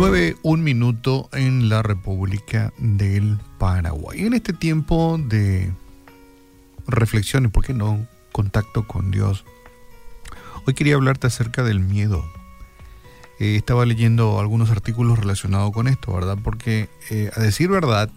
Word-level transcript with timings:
9, 0.00 0.38
un 0.44 0.64
minuto 0.64 1.28
en 1.30 1.68
la 1.68 1.82
República 1.82 2.72
del 2.78 3.38
Paraguay. 3.58 4.24
En 4.24 4.32
este 4.32 4.54
tiempo 4.54 5.20
de 5.22 5.74
reflexión 6.86 7.44
y, 7.44 7.48
¿por 7.48 7.66
qué 7.66 7.74
no?, 7.74 8.06
contacto 8.32 8.86
con 8.86 9.10
Dios. 9.10 9.44
Hoy 10.66 10.72
quería 10.72 10.94
hablarte 10.94 11.26
acerca 11.26 11.62
del 11.64 11.80
miedo. 11.80 12.24
Eh, 13.40 13.56
estaba 13.56 13.84
leyendo 13.84 14.40
algunos 14.40 14.70
artículos 14.70 15.18
relacionados 15.18 15.70
con 15.70 15.86
esto, 15.86 16.14
¿verdad? 16.14 16.38
Porque 16.42 16.88
eh, 17.10 17.30
a 17.36 17.40
decir 17.40 17.68
verdad, 17.68 18.08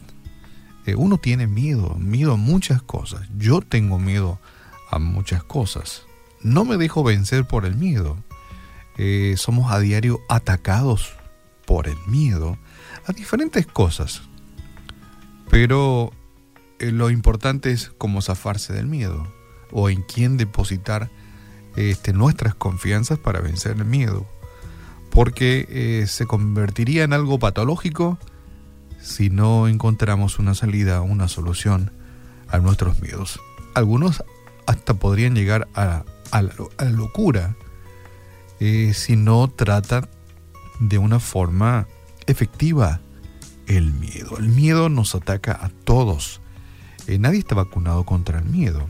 eh, 0.86 0.96
uno 0.96 1.18
tiene 1.18 1.48
miedo, 1.48 1.96
miedo 1.96 2.32
a 2.32 2.38
muchas 2.38 2.82
cosas. 2.82 3.28
Yo 3.38 3.60
tengo 3.60 4.00
miedo 4.00 4.40
a 4.90 5.00
muchas 5.00 5.44
cosas. 5.44 6.04
No 6.44 6.64
me 6.64 6.78
dejo 6.78 7.04
vencer 7.04 7.44
por 7.44 7.66
el 7.66 7.76
miedo. 7.76 8.16
somos 9.36 9.70
a 9.70 9.82
diario 9.82 10.22
atacados 10.30 11.18
por 11.66 11.88
el 11.88 11.98
miedo 12.08 12.58
a 13.06 13.14
diferentes 13.14 13.66
cosas. 13.66 14.22
Pero 15.50 16.12
eh, 16.80 16.92
lo 16.92 17.10
importante 17.10 17.72
es 17.72 17.92
cómo 17.98 18.22
zafarse 18.22 18.74
del 18.74 18.88
miedo 18.88 19.28
o 19.72 19.90
en 19.90 20.02
quién 20.04 20.38
depositar 20.38 21.10
este, 21.76 22.14
nuestras 22.14 22.56
confianzas 22.56 23.20
para 23.20 23.42
vencer 23.42 23.78
el 23.78 23.86
miedo. 23.86 24.26
Porque 25.10 25.68
eh, 25.70 26.08
se 26.08 26.26
convertiría 26.26 27.04
en 27.04 27.14
algo 27.14 27.40
patológico 27.40 28.18
si 29.00 29.30
no 29.30 29.68
encontramos 29.68 30.40
una 30.40 30.56
salida, 30.56 31.02
una 31.02 31.28
solución 31.28 31.92
a 32.48 32.60
nuestros 32.60 33.02
miedos. 33.02 33.40
Algunos 33.76 34.24
hasta 34.66 34.94
podrían 34.94 35.36
llegar 35.36 35.68
a, 35.76 36.04
la, 36.32 36.90
locura 36.90 37.56
eh, 38.60 38.94
si 38.94 39.16
no 39.16 39.50
tratan 39.50 40.08
de 40.90 40.98
una 40.98 41.20
forma 41.20 41.88
efectiva 42.28 43.00
el 43.68 43.94
miedo. 43.94 44.38
El 44.38 44.50
miedo 44.50 44.90
nos 44.90 45.16
ataca 45.16 45.54
a 45.54 45.70
todos. 45.70 46.42
Eh, 47.08 47.18
nadie 47.18 47.40
está 47.40 47.56
vacunado 47.56 48.06
contra 48.06 48.40
el 48.40 48.46
miedo. 48.46 48.88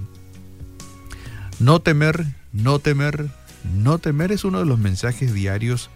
No 1.60 1.82
temer, 1.82 2.26
no 2.52 2.80
temer, 2.80 3.30
no 3.76 4.00
temer 4.00 4.32
es 4.32 4.44
uno 4.44 4.60
de 4.60 4.66
los 4.66 4.80
mensajes 4.80 5.34
diarios 5.34 5.90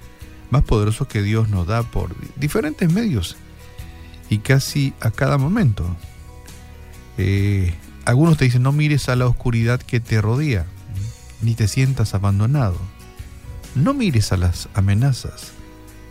más 0.51 0.63
poderosos 0.63 1.07
que 1.07 1.23
Dios 1.23 1.49
nos 1.49 1.67
da 1.67 1.83
por 1.83 2.15
diferentes 2.35 2.91
medios 2.91 3.35
y 4.29 4.37
casi 4.37 4.93
a 4.99 5.09
cada 5.09 5.37
momento. 5.37 5.83
Eh, 7.17 7.73
algunos 8.05 8.37
te 8.37 8.45
dicen 8.45 8.61
no 8.61 8.71
mires 8.71 9.09
a 9.09 9.15
la 9.15 9.25
oscuridad 9.25 9.81
que 9.81 9.99
te 9.99 10.21
rodea, 10.21 10.67
ni 11.41 11.55
te 11.55 11.67
sientas 11.67 12.13
abandonado. 12.13 12.77
No 13.73 13.93
mires 13.93 14.31
a 14.31 14.37
las 14.37 14.69
amenazas, 14.75 15.51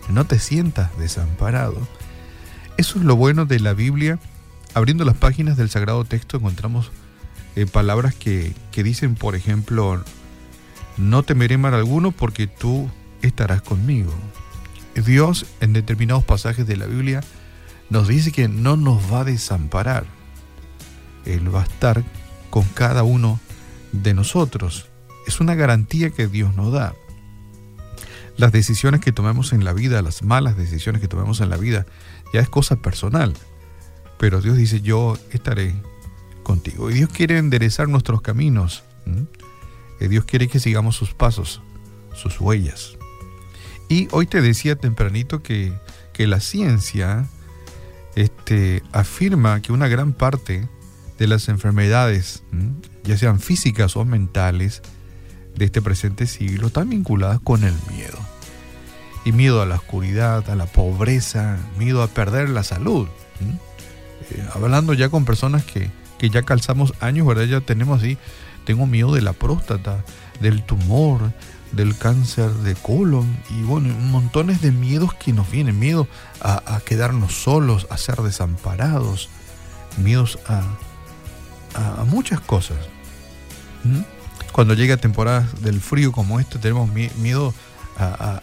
no 0.08 0.24
te 0.26 0.38
sientas 0.38 0.96
desamparado. 0.98 1.76
Eso 2.76 2.98
es 2.98 3.04
lo 3.04 3.16
bueno 3.16 3.46
de 3.46 3.60
la 3.60 3.72
Biblia. 3.74 4.18
Abriendo 4.74 5.04
las 5.04 5.16
páginas 5.16 5.56
del 5.56 5.70
Sagrado 5.70 6.04
Texto 6.04 6.36
encontramos 6.36 6.90
eh, 7.54 7.66
palabras 7.66 8.14
que, 8.14 8.54
que, 8.70 8.82
dicen, 8.82 9.14
por 9.14 9.34
ejemplo, 9.34 10.02
no 10.96 11.22
temeré 11.22 11.58
mal 11.58 11.74
alguno 11.74 12.12
porque 12.12 12.46
tú 12.46 12.90
estarás 13.22 13.62
conmigo. 13.62 14.12
Dios 14.94 15.46
en 15.60 15.72
determinados 15.72 16.24
pasajes 16.24 16.66
de 16.66 16.76
la 16.76 16.86
Biblia 16.86 17.22
nos 17.90 18.08
dice 18.08 18.32
que 18.32 18.48
no 18.48 18.76
nos 18.76 19.12
va 19.12 19.20
a 19.20 19.24
desamparar. 19.24 20.04
Él 21.24 21.54
va 21.54 21.62
a 21.62 21.64
estar 21.64 22.04
con 22.50 22.64
cada 22.64 23.02
uno 23.02 23.40
de 23.92 24.14
nosotros. 24.14 24.88
Es 25.26 25.40
una 25.40 25.54
garantía 25.54 26.10
que 26.10 26.28
Dios 26.28 26.54
nos 26.54 26.72
da 26.72 26.94
las 28.36 28.52
decisiones 28.52 29.00
que 29.00 29.12
tomemos 29.12 29.52
en 29.52 29.64
la 29.64 29.72
vida, 29.72 30.02
las 30.02 30.22
malas 30.22 30.56
decisiones 30.56 31.00
que 31.00 31.08
tomemos 31.08 31.40
en 31.40 31.50
la 31.50 31.56
vida, 31.56 31.86
ya 32.32 32.40
es 32.40 32.48
cosa 32.48 32.76
personal. 32.76 33.34
Pero 34.18 34.40
Dios 34.40 34.56
dice, 34.56 34.80
yo 34.80 35.18
estaré 35.30 35.74
contigo. 36.42 36.90
Y 36.90 36.94
Dios 36.94 37.10
quiere 37.10 37.38
enderezar 37.38 37.88
nuestros 37.88 38.20
caminos. 38.22 38.84
Y 40.00 40.08
Dios 40.08 40.24
quiere 40.24 40.48
que 40.48 40.60
sigamos 40.60 40.96
sus 40.96 41.14
pasos, 41.14 41.62
sus 42.14 42.40
huellas. 42.40 42.96
Y 43.88 44.08
hoy 44.10 44.26
te 44.26 44.40
decía 44.40 44.76
tempranito 44.76 45.42
que, 45.42 45.72
que 46.12 46.26
la 46.26 46.40
ciencia 46.40 47.28
este, 48.16 48.82
afirma 48.92 49.60
que 49.62 49.72
una 49.72 49.88
gran 49.88 50.12
parte 50.12 50.68
de 51.18 51.26
las 51.26 51.48
enfermedades, 51.48 52.42
ya 53.04 53.16
sean 53.16 53.40
físicas 53.40 53.96
o 53.96 54.04
mentales, 54.04 54.82
de 55.56 55.64
este 55.64 55.82
presente 55.82 56.26
siglo 56.26 56.68
están 56.68 56.90
vinculadas 56.90 57.40
con 57.42 57.64
el 57.64 57.74
miedo. 57.90 58.18
Y 59.24 59.32
miedo 59.32 59.60
a 59.60 59.66
la 59.66 59.76
oscuridad, 59.76 60.48
a 60.50 60.54
la 60.54 60.66
pobreza, 60.66 61.58
miedo 61.78 62.02
a 62.02 62.08
perder 62.08 62.48
la 62.48 62.62
salud. 62.62 63.08
Eh, 64.30 64.46
hablando 64.54 64.94
ya 64.94 65.08
con 65.08 65.24
personas 65.24 65.64
que, 65.64 65.90
que, 66.18 66.30
ya 66.30 66.42
calzamos 66.42 66.94
años, 67.00 67.26
¿verdad? 67.26 67.44
Ya 67.44 67.60
tenemos 67.60 68.00
así, 68.00 68.18
tengo 68.64 68.86
miedo 68.86 69.12
de 69.14 69.22
la 69.22 69.32
próstata, 69.32 70.04
del 70.40 70.62
tumor, 70.62 71.32
del 71.72 71.96
cáncer 71.96 72.50
de 72.50 72.74
colon 72.74 73.36
y 73.50 73.62
bueno, 73.62 73.92
montones 73.94 74.60
de 74.60 74.72
miedos 74.72 75.14
que 75.14 75.32
nos 75.32 75.50
vienen, 75.50 75.78
miedo 75.78 76.06
a, 76.40 76.80
quedarnos 76.84 77.34
solos, 77.34 77.86
a 77.90 77.98
ser 77.98 78.16
desamparados, 78.22 79.28
miedos 79.96 80.38
a, 80.46 80.62
a, 81.74 82.04
muchas 82.04 82.40
cosas 82.40 82.78
cuando 84.56 84.72
llega 84.72 84.96
temporadas 84.96 85.60
del 85.60 85.82
frío 85.82 86.12
como 86.12 86.40
este, 86.40 86.58
tenemos 86.58 86.88
miedo 86.90 87.52
a, 87.98 88.40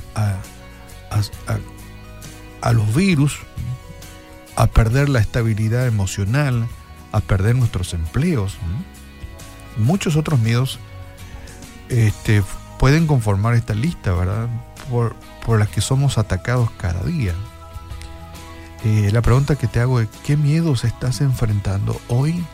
los 2.71 2.93
virus, 2.93 3.39
a 4.55 4.67
perder 4.67 5.09
la 5.09 5.17
estabilidad 5.17 5.87
emocional, 5.87 6.67
a 7.11 7.19
perder 7.19 7.55
nuestros 7.55 7.95
empleos. 7.95 8.59
Muchos 9.75 10.15
otros 10.15 10.39
miedos 10.39 10.77
este, 11.89 12.43
pueden 12.77 13.07
conformar 13.07 13.55
esta 13.55 13.73
lista, 13.73 14.13
¿verdad? 14.13 14.49
Por, 14.91 15.15
por 15.43 15.57
las 15.57 15.69
que 15.69 15.81
somos 15.81 16.19
atacados 16.19 16.69
cada 16.77 17.01
día. 17.01 17.33
Eh, 18.85 19.09
la 19.11 19.23
pregunta 19.23 19.55
que 19.55 19.65
te 19.67 19.79
hago 19.79 19.99
es, 19.99 20.09
¿qué 20.23 20.37
miedos 20.37 20.83
estás 20.83 21.21
enfrentando 21.21 21.99
hoy? 22.07 22.45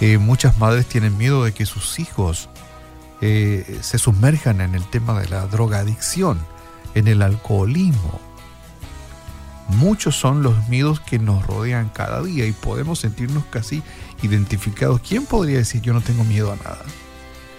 Eh, 0.00 0.18
muchas 0.18 0.58
madres 0.58 0.86
tienen 0.86 1.18
miedo 1.18 1.44
de 1.44 1.52
que 1.52 1.66
sus 1.66 1.98
hijos 1.98 2.48
eh, 3.20 3.78
se 3.82 3.98
sumerjan 3.98 4.60
en 4.60 4.74
el 4.74 4.84
tema 4.84 5.18
de 5.20 5.28
la 5.28 5.46
drogadicción, 5.46 6.38
en 6.94 7.08
el 7.08 7.22
alcoholismo. 7.22 8.20
Muchos 9.68 10.16
son 10.16 10.42
los 10.42 10.68
miedos 10.68 11.00
que 11.00 11.18
nos 11.18 11.46
rodean 11.46 11.90
cada 11.90 12.22
día 12.22 12.46
y 12.46 12.52
podemos 12.52 13.00
sentirnos 13.00 13.44
casi 13.50 13.82
identificados. 14.22 15.00
¿Quién 15.06 15.26
podría 15.26 15.58
decir 15.58 15.82
yo 15.82 15.92
no 15.92 16.00
tengo 16.00 16.24
miedo 16.24 16.52
a 16.52 16.56
nada? 16.56 16.84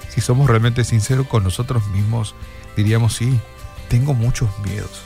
Si 0.10 0.22
somos 0.22 0.48
realmente 0.48 0.84
sinceros 0.84 1.28
con 1.28 1.44
nosotros 1.44 1.86
mismos, 1.90 2.34
diríamos 2.76 3.16
sí, 3.16 3.40
tengo 3.90 4.14
muchos 4.14 4.50
miedos. 4.64 5.04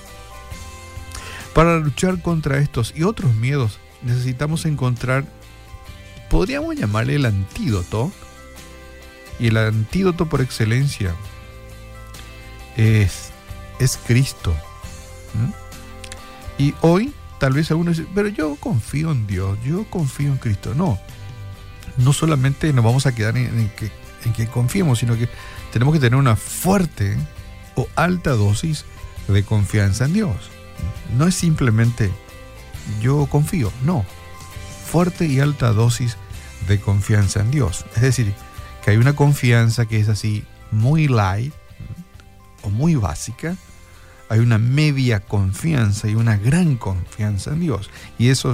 Para 1.54 1.78
luchar 1.78 2.22
contra 2.22 2.60
estos 2.60 2.94
y 2.96 3.04
otros 3.04 3.34
miedos 3.36 3.80
necesitamos 4.02 4.66
encontrar 4.66 5.26
podríamos 6.34 6.76
llamarle 6.76 7.18
el 7.18 7.28
antídoto, 7.28 8.12
y 9.40 9.50
el 9.50 9.58
antídoto 9.58 10.26
por 10.26 10.42
excelencia 10.42 11.14
es, 12.76 13.30
es 13.80 13.98
Cristo. 13.98 14.52
Y 16.58 16.74
hoy 16.82 17.14
tal 17.40 17.54
vez 17.54 17.70
algunos 17.70 17.98
dicen, 17.98 18.12
pero 18.16 18.30
yo 18.30 18.56
confío 18.56 19.12
en 19.12 19.28
Dios, 19.28 19.60
yo 19.64 19.86
confío 19.92 20.30
en 20.30 20.38
Cristo. 20.40 20.74
No, 20.74 20.98
no 21.98 22.14
solamente 22.14 22.74
nos 22.74 22.84
vamos 22.84 23.06
a 23.06 23.14
quedar 23.14 23.38
en, 23.38 23.70
que, 23.78 23.92
en 24.26 24.34
que 24.34 24.48
confiemos, 24.48 24.98
sino 24.98 25.16
que 25.16 25.30
tenemos 25.72 25.94
que 25.94 26.00
tener 26.00 26.18
una 26.18 26.36
fuerte 26.36 27.16
o 27.76 27.88
alta 27.94 28.32
dosis 28.32 28.86
de 29.28 29.44
confianza 29.44 30.06
en 30.06 30.14
Dios. 30.14 30.50
No 31.16 31.28
es 31.28 31.36
simplemente 31.36 32.10
yo 33.02 33.28
confío, 33.28 33.72
no. 33.84 34.04
Fuerte 34.88 35.28
y 35.28 35.40
alta 35.40 35.74
dosis 35.74 36.18
de 36.68 36.80
confianza 36.80 37.42
en 37.42 37.52
Dios. 37.52 37.86
Es 37.96 38.02
decir, 38.02 38.34
que 38.84 38.92
hay 38.92 38.98
una 38.98 39.16
confianza 39.16 39.86
que 39.86 40.00
es 40.00 40.10
así 40.10 40.44
muy 40.72 41.08
light 41.08 41.54
o 42.64 42.70
muy 42.70 42.96
básica, 42.96 43.56
hay 44.30 44.40
una 44.40 44.58
media 44.58 45.20
confianza 45.20 46.08
y 46.08 46.16
una 46.16 46.38
gran 46.38 46.76
confianza 46.78 47.52
en 47.52 47.62
Dios. 47.62 47.90
Y 48.18 48.30
eso 48.30 48.52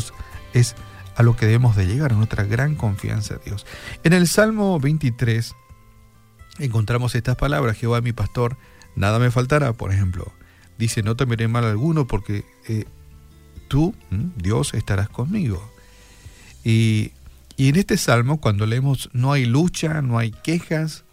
es, 0.54 0.76
a 1.16 1.24
lo 1.24 1.36
que 1.36 1.46
debemos 1.46 1.76
de 1.76 1.88
llegar, 1.88 2.12
a 2.12 2.16
nuestra 2.16 2.44
gran 2.44 2.76
confianza 2.76 3.36
en 3.36 3.42
Dios. 3.46 3.66
En 4.04 4.14
el 4.14 4.28
Salmo 4.28 4.80
23 4.80 5.56
encontramos 6.60 7.16
estas 7.16 7.38
palabras, 7.38 7.78
Jehová 7.78 8.02
mi 8.02 8.14
pastor, 8.14 8.58
nada 8.96 9.20
me 9.20 9.32
faltará, 9.32 9.74
por 9.74 9.94
ejemplo. 9.94 10.32
Dice, 10.78 11.04
no 11.04 11.16
temeré 11.16 11.48
mal 11.48 11.66
alguno 11.66 12.08
porque 12.08 12.46
eh, 12.68 12.86
tú, 13.68 13.96
Dios, 14.36 14.74
estarás 14.74 15.10
conmigo. 15.10 15.72
Y 16.64 17.14
y 17.60 17.68
en 17.68 17.76
este 17.76 17.98
salmo, 17.98 18.40
cuando 18.40 18.66
leemos, 18.66 19.10
no 19.12 19.34
hay 19.34 19.44
lucha, 19.44 20.02
no 20.02 20.18
hay 20.18 20.32
quejas, 20.32 21.04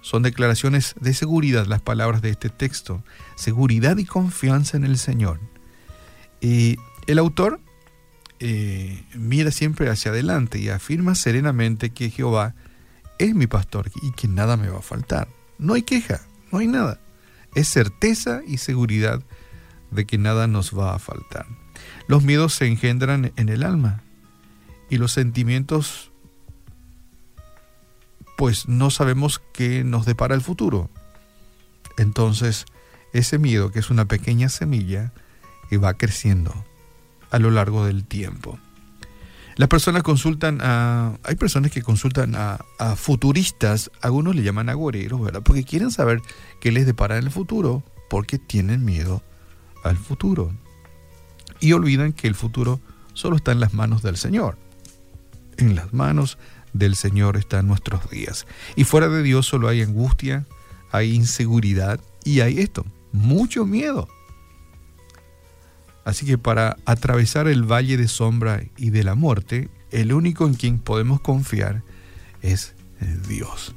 son 0.00 0.22
declaraciones 0.22 0.94
de 1.00 1.12
seguridad 1.12 1.66
las 1.66 1.82
palabras 1.82 2.22
de 2.22 2.30
este 2.30 2.50
texto. 2.50 3.02
Seguridad 3.34 3.96
y 3.96 4.04
confianza 4.04 4.76
en 4.76 4.84
el 4.84 4.96
Señor. 4.96 5.40
Y 6.40 6.76
el 7.08 7.18
autor 7.18 7.58
eh, 8.38 9.02
mira 9.16 9.50
siempre 9.50 9.90
hacia 9.90 10.12
adelante 10.12 10.60
y 10.60 10.68
afirma 10.68 11.16
serenamente 11.16 11.90
que 11.90 12.10
Jehová 12.10 12.54
es 13.18 13.34
mi 13.34 13.48
pastor 13.48 13.90
y 14.00 14.12
que 14.12 14.28
nada 14.28 14.56
me 14.56 14.68
va 14.68 14.78
a 14.78 14.82
faltar. 14.82 15.26
No 15.58 15.74
hay 15.74 15.82
queja, 15.82 16.20
no 16.52 16.60
hay 16.60 16.68
nada. 16.68 17.00
Es 17.56 17.66
certeza 17.66 18.42
y 18.46 18.58
seguridad 18.58 19.20
de 19.90 20.06
que 20.06 20.16
nada 20.16 20.46
nos 20.46 20.78
va 20.78 20.94
a 20.94 21.00
faltar. 21.00 21.46
Los 22.06 22.22
miedos 22.22 22.54
se 22.54 22.68
engendran 22.68 23.32
en 23.34 23.48
el 23.48 23.64
alma 23.64 24.04
y 24.90 24.98
los 24.98 25.12
sentimientos 25.12 26.12
pues 28.38 28.68
no 28.68 28.90
sabemos 28.90 29.42
qué 29.52 29.82
nos 29.82 30.06
depara 30.06 30.36
el 30.36 30.40
futuro. 30.40 30.90
Entonces, 31.96 32.66
ese 33.12 33.36
miedo, 33.38 33.72
que 33.72 33.80
es 33.80 33.90
una 33.90 34.04
pequeña 34.04 34.48
semilla, 34.48 35.12
y 35.70 35.76
va 35.76 35.94
creciendo 35.94 36.54
a 37.30 37.40
lo 37.40 37.50
largo 37.50 37.84
del 37.84 38.04
tiempo. 38.04 38.58
Las 39.56 39.68
personas 39.68 40.04
consultan 40.04 40.60
a. 40.62 41.18
Hay 41.24 41.34
personas 41.34 41.72
que 41.72 41.82
consultan 41.82 42.36
a, 42.36 42.58
futuristas, 42.94 43.90
algunos 44.00 44.36
le 44.36 44.44
llaman 44.44 44.68
agoreros, 44.68 45.20
¿verdad? 45.20 45.42
Porque 45.42 45.64
quieren 45.64 45.90
saber 45.90 46.22
qué 46.60 46.70
les 46.70 46.86
depara 46.86 47.18
en 47.18 47.24
el 47.24 47.32
futuro, 47.32 47.82
porque 48.08 48.38
tienen 48.38 48.84
miedo 48.84 49.20
al 49.82 49.96
futuro. 49.96 50.52
Y 51.58 51.72
olvidan 51.72 52.12
que 52.12 52.28
el 52.28 52.36
futuro 52.36 52.78
solo 53.14 53.34
está 53.34 53.50
en 53.50 53.58
las 53.58 53.74
manos 53.74 54.02
del 54.02 54.16
Señor. 54.16 54.56
En 55.58 55.74
las 55.74 55.92
manos 55.92 56.38
del 56.72 56.96
Señor 56.96 57.36
están 57.36 57.66
nuestros 57.66 58.08
días. 58.10 58.46
Y 58.76 58.84
fuera 58.84 59.08
de 59.08 59.22
Dios 59.22 59.46
solo 59.46 59.68
hay 59.68 59.82
angustia, 59.82 60.46
hay 60.90 61.14
inseguridad 61.14 62.00
y 62.24 62.40
hay 62.40 62.60
esto, 62.60 62.86
mucho 63.12 63.66
miedo. 63.66 64.08
Así 66.04 66.24
que 66.24 66.38
para 66.38 66.76
atravesar 66.86 67.48
el 67.48 67.70
valle 67.70 67.96
de 67.96 68.08
sombra 68.08 68.62
y 68.76 68.90
de 68.90 69.04
la 69.04 69.14
muerte, 69.14 69.68
el 69.90 70.12
único 70.12 70.46
en 70.46 70.54
quien 70.54 70.78
podemos 70.78 71.20
confiar 71.20 71.82
es 72.40 72.74
Dios. 73.28 73.74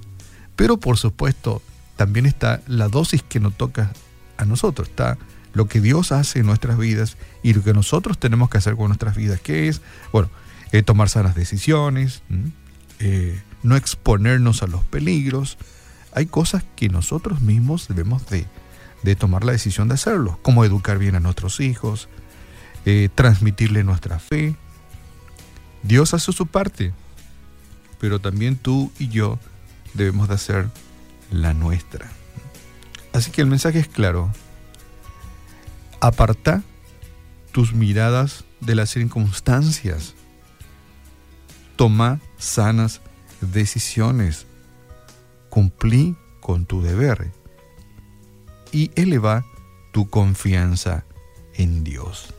Pero 0.56 0.78
por 0.78 0.98
supuesto, 0.98 1.62
también 1.98 2.26
está 2.26 2.62
la 2.68 2.88
dosis 2.88 3.24
que 3.24 3.40
nos 3.40 3.58
toca 3.58 3.92
a 4.38 4.46
nosotros, 4.46 4.90
está 4.90 5.18
lo 5.54 5.68
que 5.68 5.82
Dios 5.82 6.12
hace 6.12 6.40
en 6.40 6.46
nuestras 6.46 6.78
vidas 6.78 7.18
y 7.44 7.54
lo 7.54 7.64
que 7.64 7.74
nosotros 7.74 8.18
tenemos 8.18 8.50
que 8.50 8.60
hacer 8.60 8.76
con 8.76 8.88
nuestras 8.88 9.16
vidas, 9.16 9.42
que 9.42 9.68
es, 9.68 9.82
bueno, 10.12 10.30
tomar 10.86 11.10
sanas 11.10 11.36
decisiones, 11.36 12.24
eh, 13.00 13.42
no 13.64 13.76
exponernos 13.76 14.64
a 14.64 14.68
los 14.68 14.84
peligros. 14.86 15.58
Hay 16.14 16.26
cosas 16.26 16.64
que 16.76 16.90
nosotros 16.90 17.42
mismos 17.42 17.88
debemos 17.88 18.24
de, 18.28 18.48
tomar 19.16 19.44
la 19.44 19.52
decisión 19.52 19.90
de 19.90 19.96
hacerlo, 19.96 20.40
como 20.42 20.64
educar 20.64 20.98
bien 20.98 21.16
a 21.16 21.20
nuestros 21.20 21.60
hijos, 21.60 22.08
eh, 22.86 23.10
transmitirle 23.14 23.84
nuestra 23.84 24.20
fe. 24.20 24.56
Dios 25.84 26.14
hace 26.14 26.32
su 26.32 26.48
parte, 26.48 26.94
pero 28.00 28.20
también 28.20 28.56
tú 28.56 28.92
y 28.98 29.10
yo 29.10 29.40
debemos 29.94 30.28
de 30.30 30.36
hacer 30.36 30.70
la 31.32 31.54
nuestra. 31.54 32.10
Así 33.14 33.32
que 33.32 33.42
el 33.42 33.48
mensaje 33.48 33.80
es 33.80 33.88
claro. 33.88 34.32
Aparta 36.00 36.64
tus 37.52 37.74
miradas 37.74 38.46
de 38.62 38.76
las 38.76 38.90
circunstancias 38.90 40.16
toma 41.76 42.20
sanas 42.38 43.02
decisiones, 43.42 44.46
cumplí 45.50 46.16
con 46.40 46.66
tu 46.66 46.82
deber 46.82 47.32
y 48.72 48.92
eleva 48.96 49.46
tu 49.92 50.10
confianza 50.10 51.06
en 51.56 51.84
Dios. 51.84 52.34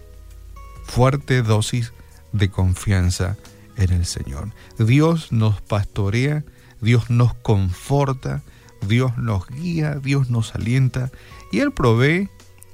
Fuerte 0.85 1.43
dosis 1.43 1.93
de 2.33 2.51
confianza 2.51 3.37
en 3.77 3.93
el 3.93 4.07
Señor. 4.07 4.51
Dios 4.79 5.33
nos 5.33 5.61
pastorea, 5.61 6.45
Dios 6.81 7.11
nos 7.11 7.35
conforta, 7.35 8.43
Dios 8.87 9.17
nos 9.17 9.47
guía, 9.49 9.97
Dios 9.97 10.31
nos 10.31 10.55
alienta 10.55 11.11
y 11.51 11.61
Él 11.61 11.73
provee 11.73 12.29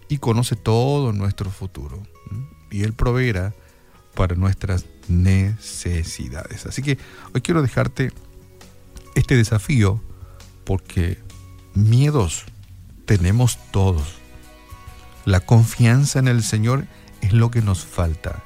y 0.09 0.19
conoce 0.19 0.57
todo 0.57 1.13
nuestro 1.13 1.51
futuro. 1.51 2.03
Y 2.71 2.83
Él 2.83 2.93
proveerá 2.95 3.55
para 4.15 4.35
nuestras 4.35 4.87
necesidades. 5.09 6.67
Así 6.67 6.83
que 6.83 6.99
hoy 7.35 7.41
quiero 7.41 7.63
dejarte 7.63 8.13
este 9.15 9.37
desafío 9.37 10.01
porque 10.65 11.19
miedos 11.75 12.45
tenemos 13.07 13.59
todos. 13.71 14.19
La 15.25 15.41
confianza 15.41 16.19
en 16.19 16.29
el 16.29 16.43
Señor 16.43 16.87
es 17.21 17.33
lo 17.33 17.51
que 17.51 17.63
nos 17.63 17.85
falta 17.85 18.43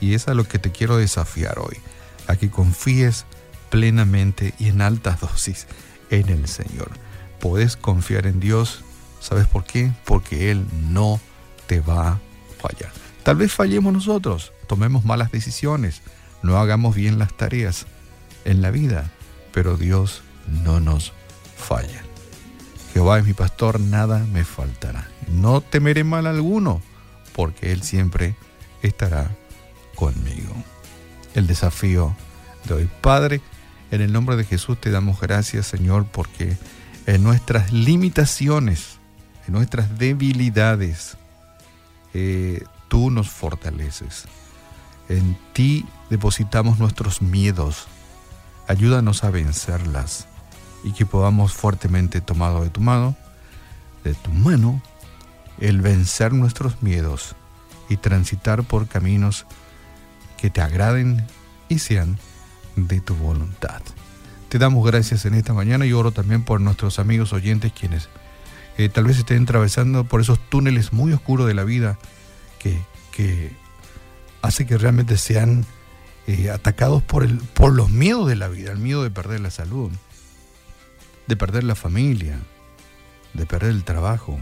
y 0.00 0.14
es 0.14 0.28
a 0.28 0.34
lo 0.34 0.44
que 0.44 0.58
te 0.58 0.70
quiero 0.72 0.96
desafiar 0.96 1.58
hoy, 1.58 1.76
a 2.26 2.36
que 2.36 2.50
confíes 2.50 3.24
plenamente 3.70 4.54
y 4.58 4.68
en 4.68 4.82
altas 4.82 5.20
dosis 5.22 5.66
en 6.10 6.28
el 6.28 6.46
Señor. 6.48 6.90
Puedes 7.40 7.76
confiar 7.76 8.26
en 8.26 8.38
Dios, 8.38 8.84
¿sabes 9.20 9.46
por 9.46 9.64
qué? 9.64 9.92
Porque 10.04 10.50
Él 10.50 10.66
no 10.90 11.20
te 11.66 11.80
va 11.80 12.08
a 12.08 12.20
fallar. 12.60 12.92
Tal 13.22 13.36
vez 13.36 13.52
fallemos 13.52 13.92
nosotros, 13.92 14.52
tomemos 14.72 15.04
malas 15.04 15.30
decisiones, 15.30 16.00
no 16.42 16.56
hagamos 16.56 16.94
bien 16.94 17.18
las 17.18 17.36
tareas 17.36 17.84
en 18.46 18.62
la 18.62 18.70
vida, 18.70 19.12
pero 19.52 19.76
Dios 19.76 20.22
no 20.64 20.80
nos 20.80 21.12
falla. 21.58 22.02
Jehová 22.94 23.18
es 23.18 23.26
mi 23.26 23.34
pastor, 23.34 23.80
nada 23.80 24.20
me 24.32 24.46
faltará. 24.46 25.06
No 25.28 25.60
temeré 25.60 26.04
mal 26.04 26.26
alguno, 26.26 26.80
porque 27.34 27.70
Él 27.70 27.82
siempre 27.82 28.34
estará 28.80 29.36
conmigo. 29.94 30.54
El 31.34 31.46
desafío 31.46 32.16
de 32.64 32.72
hoy. 32.72 32.90
Padre, 33.02 33.42
en 33.90 34.00
el 34.00 34.10
nombre 34.10 34.36
de 34.36 34.44
Jesús 34.44 34.80
te 34.80 34.90
damos 34.90 35.20
gracias, 35.20 35.66
Señor, 35.66 36.06
porque 36.06 36.56
en 37.04 37.22
nuestras 37.22 37.74
limitaciones, 37.74 38.96
en 39.46 39.52
nuestras 39.52 39.98
debilidades, 39.98 41.18
eh, 42.14 42.64
tú 42.88 43.10
nos 43.10 43.28
fortaleces. 43.28 44.24
En 45.08 45.36
ti 45.52 45.86
depositamos 46.10 46.78
nuestros 46.78 47.22
miedos. 47.22 47.86
Ayúdanos 48.68 49.24
a 49.24 49.30
vencerlas 49.30 50.26
y 50.84 50.92
que 50.92 51.06
podamos 51.06 51.52
fuertemente 51.52 52.20
tomado 52.20 52.62
de 52.62 52.70
tu 52.70 52.80
mano, 52.80 53.16
de 54.04 54.14
tu 54.14 54.30
mano, 54.30 54.82
el 55.58 55.80
vencer 55.80 56.32
nuestros 56.32 56.82
miedos 56.82 57.34
y 57.88 57.96
transitar 57.96 58.64
por 58.64 58.88
caminos 58.88 59.46
que 60.38 60.50
te 60.50 60.60
agraden 60.60 61.26
y 61.68 61.78
sean 61.78 62.18
de 62.76 63.00
tu 63.00 63.14
voluntad. 63.14 63.80
Te 64.48 64.58
damos 64.58 64.84
gracias 64.84 65.24
en 65.24 65.34
esta 65.34 65.54
mañana 65.54 65.86
y 65.86 65.92
oro 65.92 66.10
también 66.10 66.42
por 66.42 66.60
nuestros 66.60 66.98
amigos 66.98 67.32
oyentes 67.32 67.72
quienes 67.72 68.08
eh, 68.76 68.88
tal 68.88 69.04
vez 69.04 69.18
estén 69.18 69.44
atravesando 69.44 70.04
por 70.04 70.20
esos 70.20 70.38
túneles 70.50 70.92
muy 70.92 71.12
oscuros 71.12 71.46
de 71.46 71.54
la 71.54 71.64
vida 71.64 71.98
que, 72.58 72.78
que 73.12 73.52
hace 74.42 74.66
que 74.66 74.76
realmente 74.76 75.16
sean 75.16 75.64
eh, 76.26 76.50
atacados 76.50 77.02
por, 77.02 77.24
el, 77.24 77.38
por 77.38 77.72
los 77.72 77.90
miedos 77.90 78.28
de 78.28 78.36
la 78.36 78.48
vida, 78.48 78.72
el 78.72 78.78
miedo 78.78 79.02
de 79.02 79.10
perder 79.10 79.40
la 79.40 79.50
salud, 79.50 79.90
de 81.26 81.36
perder 81.36 81.64
la 81.64 81.74
familia, 81.74 82.38
de 83.34 83.46
perder 83.46 83.70
el 83.70 83.84
trabajo 83.84 84.38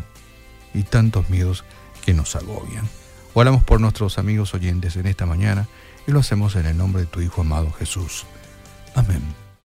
y 0.75 0.83
tantos 0.83 1.31
miedos 1.31 1.65
que 2.05 2.15
nos 2.15 2.35
agobian. 2.37 2.89
Oramos 3.35 3.63
por 3.63 3.81
nuestros 3.81 4.19
amigos 4.19 4.55
oyentes 4.55 4.97
en 4.97 5.07
esta 5.07 5.27
mañana 5.27 5.69
y 6.07 6.13
lo 6.13 6.21
hacemos 6.21 6.57
en 6.57 6.67
el 6.67 6.77
nombre 6.77 7.03
de 7.03 7.07
tu 7.07 7.21
Hijo 7.21 7.43
amado 7.43 7.71
Jesús. 7.73 8.27
Amén. 8.95 9.50